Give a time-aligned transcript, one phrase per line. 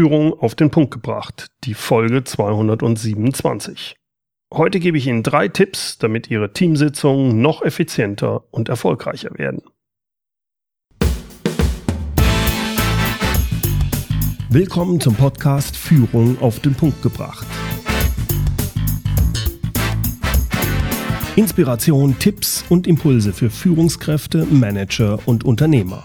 [0.00, 3.96] Führung auf den Punkt gebracht, die Folge 227.
[4.50, 9.60] Heute gebe ich Ihnen drei Tipps, damit Ihre Teamsitzungen noch effizienter und erfolgreicher werden.
[14.48, 17.46] Willkommen zum Podcast Führung auf den Punkt gebracht.
[21.36, 26.04] Inspiration, Tipps und Impulse für Führungskräfte, Manager und Unternehmer.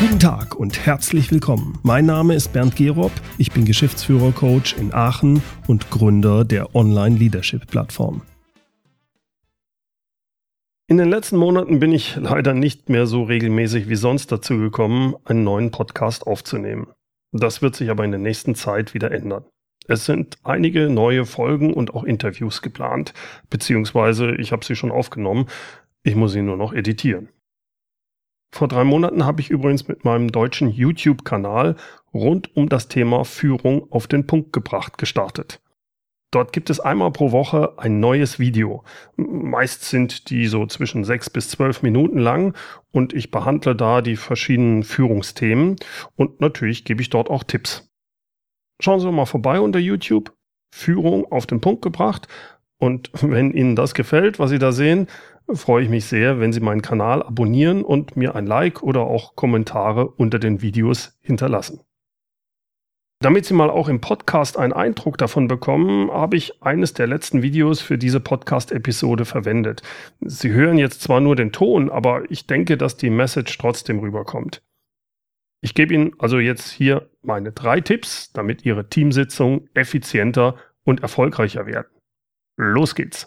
[0.00, 1.78] Guten Tag und herzlich willkommen.
[1.82, 8.22] Mein Name ist Bernd Gerob, ich bin Geschäftsführer-Coach in Aachen und Gründer der Online-Leadership-Plattform.
[10.86, 15.16] In den letzten Monaten bin ich leider nicht mehr so regelmäßig wie sonst dazu gekommen,
[15.26, 16.86] einen neuen Podcast aufzunehmen.
[17.32, 19.44] Das wird sich aber in der nächsten Zeit wieder ändern.
[19.86, 23.12] Es sind einige neue Folgen und auch Interviews geplant,
[23.50, 25.44] beziehungsweise ich habe sie schon aufgenommen,
[26.02, 27.28] ich muss sie nur noch editieren.
[28.52, 31.76] Vor drei Monaten habe ich übrigens mit meinem deutschen YouTube-Kanal
[32.12, 35.60] rund um das Thema Führung auf den Punkt gebracht gestartet.
[36.32, 38.84] Dort gibt es einmal pro Woche ein neues Video.
[39.16, 42.54] Meist sind die so zwischen sechs bis zwölf Minuten lang
[42.92, 45.76] und ich behandle da die verschiedenen Führungsthemen
[46.14, 47.90] und natürlich gebe ich dort auch Tipps.
[48.80, 50.32] Schauen Sie mal vorbei unter YouTube.
[50.72, 52.28] Führung auf den Punkt gebracht.
[52.80, 55.06] Und wenn Ihnen das gefällt, was Sie da sehen,
[55.52, 59.36] freue ich mich sehr, wenn Sie meinen Kanal abonnieren und mir ein Like oder auch
[59.36, 61.80] Kommentare unter den Videos hinterlassen.
[63.22, 67.42] Damit Sie mal auch im Podcast einen Eindruck davon bekommen, habe ich eines der letzten
[67.42, 69.82] Videos für diese Podcast-Episode verwendet.
[70.22, 74.62] Sie hören jetzt zwar nur den Ton, aber ich denke, dass die Message trotzdem rüberkommt.
[75.60, 81.66] Ich gebe Ihnen also jetzt hier meine drei Tipps, damit Ihre Teamsitzungen effizienter und erfolgreicher
[81.66, 81.88] werden.
[82.62, 83.26] Los geht's!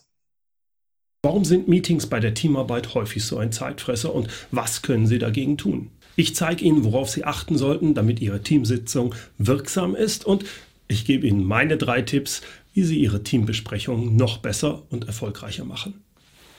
[1.23, 5.57] Warum sind Meetings bei der Teamarbeit häufig so ein Zeitfresser und was können Sie dagegen
[5.57, 5.89] tun?
[6.15, 10.45] Ich zeige Ihnen, worauf Sie achten sollten, damit Ihre Teamsitzung wirksam ist und
[10.87, 16.03] ich gebe Ihnen meine drei Tipps, wie Sie Ihre Teambesprechungen noch besser und erfolgreicher machen.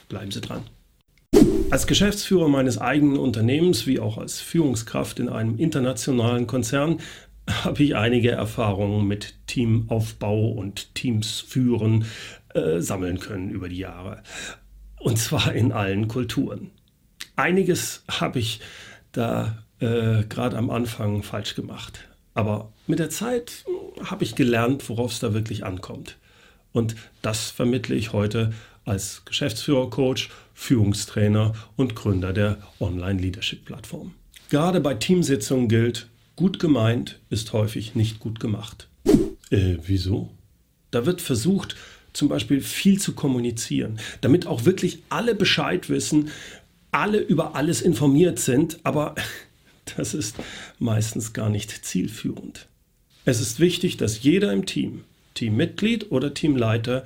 [0.09, 0.63] Bleiben Sie dran.
[1.69, 6.99] Als Geschäftsführer meines eigenen Unternehmens wie auch als Führungskraft in einem internationalen Konzern
[7.49, 12.05] habe ich einige Erfahrungen mit Teamaufbau und Teams führen
[12.55, 14.23] äh, sammeln können über die Jahre.
[14.99, 16.71] Und zwar in allen Kulturen.
[17.35, 18.61] Einiges habe ich
[19.11, 22.07] da äh, gerade am Anfang falsch gemacht.
[22.33, 26.17] Aber mit der Zeit hm, habe ich gelernt, worauf es da wirklich ankommt.
[26.71, 34.13] Und das vermittle ich heute als Geschäftsführer-Coach, Führungstrainer und Gründer der Online-Leadership-Plattform.
[34.49, 38.87] Gerade bei Teamsitzungen gilt, gut gemeint ist häufig nicht gut gemacht.
[39.49, 40.31] Äh, wieso?
[40.91, 41.75] Da wird versucht,
[42.15, 46.29] zum Beispiel viel zu kommunizieren, damit auch wirklich alle Bescheid wissen,
[46.91, 49.15] alle über alles informiert sind, aber
[49.97, 50.37] das ist
[50.79, 52.67] meistens gar nicht zielführend.
[53.25, 57.05] Es ist wichtig, dass jeder im Team, Teammitglied oder Teamleiter,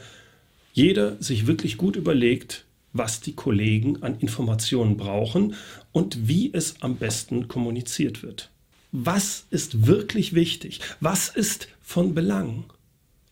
[0.74, 5.56] jeder sich wirklich gut überlegt, was die Kollegen an Informationen brauchen
[5.92, 8.50] und wie es am besten kommuniziert wird.
[8.92, 10.80] Was ist wirklich wichtig?
[11.00, 12.66] Was ist von Belang?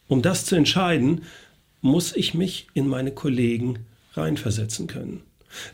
[0.08, 1.24] Um das zu entscheiden,
[1.82, 3.80] muss ich mich in meine Kollegen
[4.14, 5.22] reinversetzen können.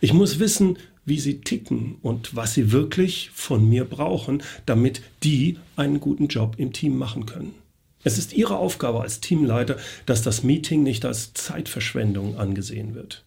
[0.02, 5.58] Ich muss wissen, wie sie ticken und was sie wirklich von mir brauchen, damit die
[5.76, 7.56] einen guten Job im Team machen können.
[8.04, 13.24] Es ist Ihre Aufgabe als Teamleiter, dass das Meeting nicht als Zeitverschwendung angesehen wird.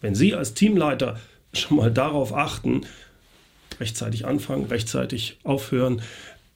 [0.00, 1.20] Wenn Sie als Teamleiter
[1.52, 2.82] schon mal darauf achten,
[3.78, 6.02] rechtzeitig anfangen, rechtzeitig aufhören,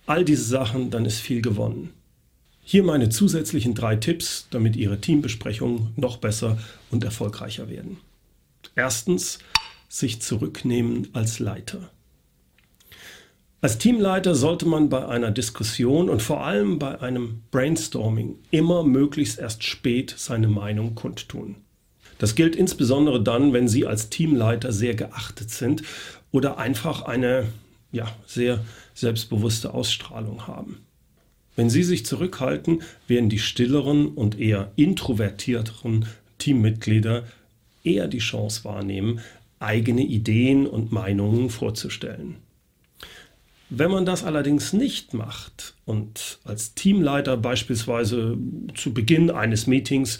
[0.07, 1.91] all diese Sachen, dann ist viel gewonnen.
[2.73, 6.57] Hier meine zusätzlichen drei Tipps, damit Ihre Teambesprechungen noch besser
[6.91, 7.99] und erfolgreicher werden.
[8.75, 9.41] Erstens,
[9.91, 11.91] sich zurücknehmen als Leiter.
[13.61, 19.39] Als Teamleiter sollte man bei einer Diskussion und vor allem bei einem Brainstorming immer möglichst
[19.39, 21.57] erst spät seine Meinung kundtun.
[22.17, 25.83] Das gilt insbesondere dann, wenn Sie als Teamleiter sehr geachtet sind
[26.31, 27.49] oder einfach eine
[27.91, 28.65] ja, sehr
[28.95, 30.79] selbstbewusste Ausstrahlung haben.
[31.57, 36.07] Wenn Sie sich zurückhalten, werden die stilleren und eher introvertierteren
[36.39, 37.25] Teammitglieder
[37.85, 39.21] eher die Chance wahrnehmen,
[39.59, 42.37] eigene Ideen und Meinungen vorzustellen.
[43.71, 48.37] Wenn man das allerdings nicht macht und als Teamleiter beispielsweise
[48.75, 50.19] zu Beginn eines Meetings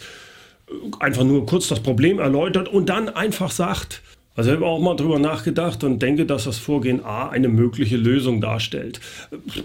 [0.99, 4.01] einfach nur kurz das Problem erläutert und dann einfach sagt,
[4.35, 7.97] also ich habe auch mal drüber nachgedacht und denke, dass das Vorgehen A eine mögliche
[7.97, 8.99] Lösung darstellt.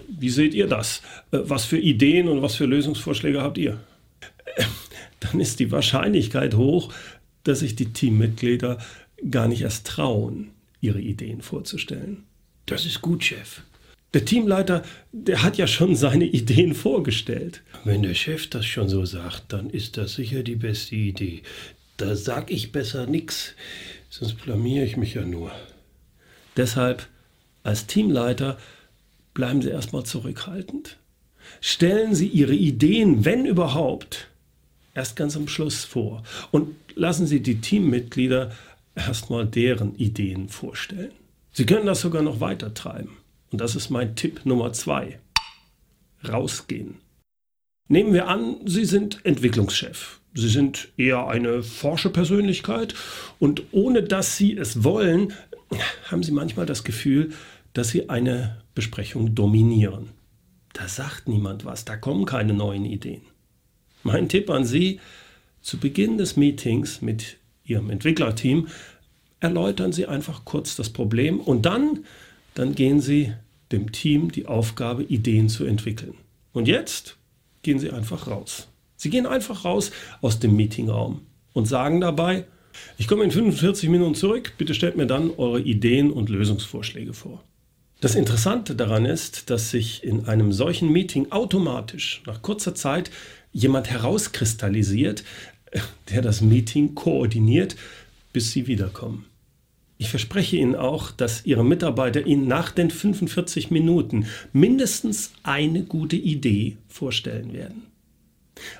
[0.07, 1.01] Wie seht ihr das?
[1.31, 3.79] Was für Ideen und was für Lösungsvorschläge habt ihr?
[5.19, 6.93] Dann ist die Wahrscheinlichkeit hoch,
[7.43, 8.77] dass sich die Teammitglieder
[9.29, 10.51] gar nicht erst trauen,
[10.81, 12.23] ihre Ideen vorzustellen.
[12.65, 13.61] Das ist gut, Chef.
[14.13, 17.61] Der Teamleiter, der hat ja schon seine Ideen vorgestellt.
[17.83, 21.43] Wenn der Chef das schon so sagt, dann ist das sicher die beste Idee.
[21.97, 23.55] Da sag ich besser nix,
[24.09, 25.51] sonst blamier ich mich ja nur.
[26.57, 27.07] Deshalb,
[27.63, 28.57] als Teamleiter,
[29.33, 30.97] bleiben Sie erstmal zurückhaltend.
[31.61, 34.27] Stellen Sie Ihre Ideen, wenn überhaupt,
[34.93, 38.51] erst ganz am Schluss vor und lassen Sie die Teammitglieder
[38.95, 41.11] erstmal deren Ideen vorstellen.
[41.51, 43.17] Sie können das sogar noch weiter treiben.
[43.51, 45.19] Und das ist mein Tipp Nummer zwei.
[46.27, 46.99] Rausgehen.
[47.87, 50.18] Nehmen wir an, Sie sind Entwicklungschef.
[50.33, 52.93] Sie sind eher eine Forscherpersönlichkeit
[53.39, 55.33] und ohne dass Sie es wollen,
[56.09, 57.31] haben Sie manchmal das Gefühl,
[57.73, 60.09] dass Sie eine Besprechung dominieren.
[60.73, 63.21] Da sagt niemand was, da kommen keine neuen Ideen.
[64.03, 64.99] Mein Tipp an Sie,
[65.61, 68.67] zu Beginn des Meetings mit Ihrem Entwicklerteam
[69.39, 72.05] erläutern Sie einfach kurz das Problem und dann,
[72.55, 73.33] dann gehen Sie
[73.71, 76.15] dem Team die Aufgabe, Ideen zu entwickeln.
[76.53, 77.17] Und jetzt
[77.61, 78.67] gehen Sie einfach raus.
[78.99, 81.21] Sie gehen einfach raus aus dem Meetingraum
[81.53, 82.43] und sagen dabei,
[82.97, 87.41] ich komme in 45 Minuten zurück, bitte stellt mir dann eure Ideen und Lösungsvorschläge vor.
[88.01, 93.09] Das Interessante daran ist, dass sich in einem solchen Meeting automatisch nach kurzer Zeit
[93.53, 95.23] jemand herauskristallisiert,
[96.09, 97.77] der das Meeting koordiniert,
[98.33, 99.27] bis Sie wiederkommen.
[99.97, 106.17] Ich verspreche Ihnen auch, dass Ihre Mitarbeiter Ihnen nach den 45 Minuten mindestens eine gute
[106.17, 107.83] Idee vorstellen werden.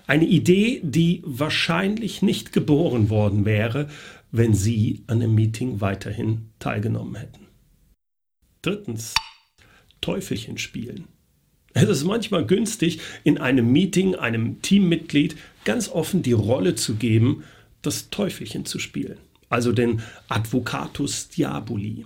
[0.07, 3.89] Eine Idee, die wahrscheinlich nicht geboren worden wäre,
[4.31, 7.47] wenn Sie an dem Meeting weiterhin teilgenommen hätten.
[8.61, 9.15] Drittens,
[10.01, 11.05] Teufelchen spielen.
[11.73, 15.35] Es ist manchmal günstig, in einem Meeting einem Teammitglied
[15.65, 17.43] ganz offen die Rolle zu geben,
[17.81, 19.17] das Teufelchen zu spielen
[19.49, 22.05] also den Advocatus Diaboli.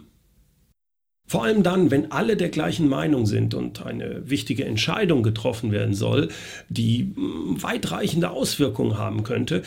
[1.26, 5.96] Vor allem dann, wenn alle der gleichen Meinung sind und eine wichtige Entscheidung getroffen werden
[5.96, 6.30] soll,
[6.70, 9.64] die hm, weitreichende Auswirkungen haben könnte,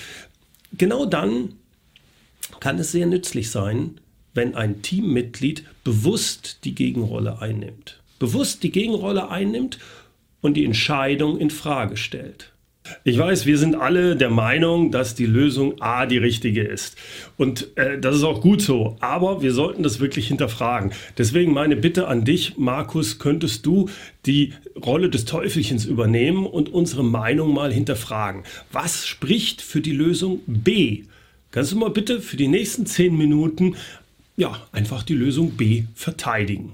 [0.77, 1.55] genau dann
[2.61, 4.01] kann es sehr nützlich sein,
[4.35, 8.01] wenn ein Teammitglied bewusst die Gegenrolle einnimmt.
[8.19, 9.79] Bewusst die Gegenrolle einnimmt
[10.43, 12.53] und die Entscheidung in Frage stellt.
[13.05, 16.97] Ich weiß, wir sind alle der Meinung, dass die Lösung A die richtige ist.
[17.37, 18.97] Und äh, das ist auch gut so.
[19.01, 20.93] Aber wir sollten das wirklich hinterfragen.
[21.19, 23.89] Deswegen meine Bitte an dich, Markus, könntest du
[24.27, 24.55] die
[24.85, 28.45] Rolle des Teufelchens übernehmen und unsere Meinung mal hinterfragen.
[28.73, 31.05] Was spricht für die Lösung B?
[31.51, 33.77] Kannst du mal bitte für die nächsten zehn Minuten
[34.37, 36.73] ja, einfach die Lösung B verteidigen?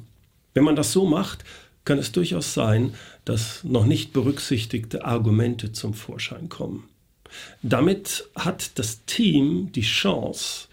[0.55, 1.45] Wenn man das so macht,
[1.85, 2.95] kann es durchaus sein,
[3.25, 6.89] dass noch nicht berücksichtigte Argumente zum Vorschein kommen.
[7.63, 10.69] Damit hat das Team die Chance,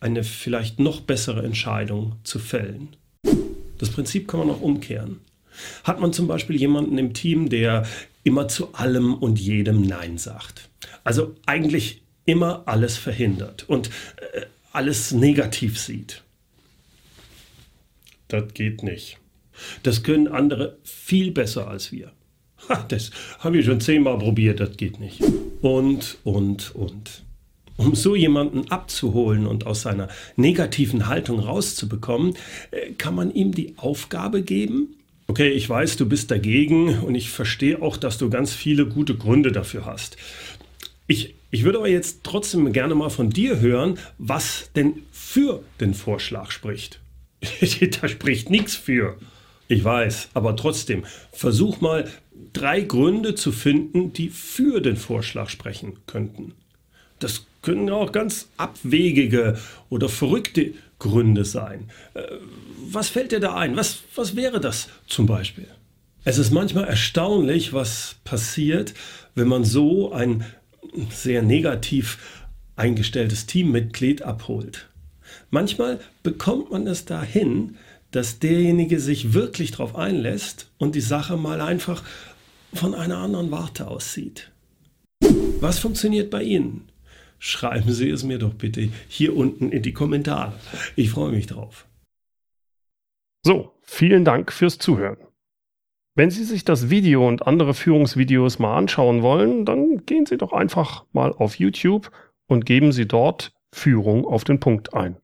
[0.00, 2.96] eine vielleicht noch bessere Entscheidung zu fällen.
[3.78, 5.20] Das Prinzip kann man auch umkehren.
[5.84, 7.86] Hat man zum Beispiel jemanden im Team, der
[8.24, 10.68] immer zu allem und jedem Nein sagt.
[11.04, 13.88] Also eigentlich immer alles verhindert und
[14.34, 16.22] äh, alles negativ sieht.
[18.28, 19.18] Das geht nicht.
[19.82, 22.12] Das können andere viel besser als wir.
[22.88, 25.22] das habe ich schon zehnmal probiert, das geht nicht.
[25.60, 27.22] Und, und, und.
[27.76, 32.34] Um so jemanden abzuholen und aus seiner negativen Haltung rauszubekommen,
[32.70, 34.94] äh, kann man ihm die Aufgabe geben,
[35.26, 39.16] okay, ich weiß, du bist dagegen und ich verstehe auch, dass du ganz viele gute
[39.16, 40.18] Gründe dafür hast.
[41.06, 45.94] Ich, ich würde aber jetzt trotzdem gerne mal von dir hören, was denn für den
[45.94, 47.00] Vorschlag spricht.
[48.00, 49.16] da spricht nichts für.
[49.68, 52.10] Ich weiß, aber trotzdem, versuch mal
[52.52, 56.54] drei Gründe zu finden, die für den Vorschlag sprechen könnten.
[57.18, 61.88] Das können auch ganz abwegige oder verrückte Gründe sein.
[62.14, 62.22] Äh,
[62.90, 63.76] was fällt dir da ein?
[63.76, 65.68] Was, was wäre das zum Beispiel?
[66.24, 68.94] Es ist manchmal erstaunlich, was passiert,
[69.34, 70.44] wenn man so ein
[71.10, 72.42] sehr negativ
[72.76, 74.88] eingestelltes Teammitglied abholt.
[75.50, 77.76] Manchmal bekommt man es dahin,
[78.12, 82.04] dass derjenige sich wirklich darauf einlässt und die Sache mal einfach
[82.72, 84.52] von einer anderen Warte aussieht.
[85.60, 86.88] Was funktioniert bei Ihnen?
[87.38, 90.52] Schreiben Sie es mir doch bitte hier unten in die Kommentare.
[90.94, 91.86] Ich freue mich drauf.
[93.44, 95.18] So, vielen Dank fürs Zuhören.
[96.14, 100.52] Wenn Sie sich das Video und andere Führungsvideos mal anschauen wollen, dann gehen Sie doch
[100.52, 102.12] einfach mal auf YouTube
[102.46, 105.16] und geben Sie dort Führung auf den Punkt ein.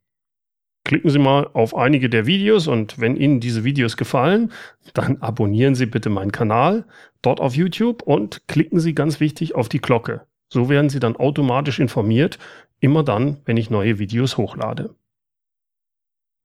[0.89, 4.51] Klicken Sie mal auf einige der Videos und wenn Ihnen diese Videos gefallen,
[4.95, 6.87] dann abonnieren Sie bitte meinen Kanal
[7.21, 10.23] dort auf YouTube und klicken Sie ganz wichtig auf die Glocke.
[10.51, 12.39] So werden Sie dann automatisch informiert,
[12.81, 14.95] immer dann, wenn ich neue Videos hochlade.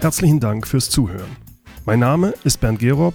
[0.00, 1.36] Herzlichen Dank fürs Zuhören.
[1.84, 3.14] Mein Name ist Bernd Gerob